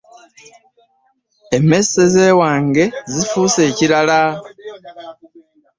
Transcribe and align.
Emmese 1.55 2.03
z'ewange 2.13 2.83
zifuuse 3.13 3.59
ekirala! 3.69 4.21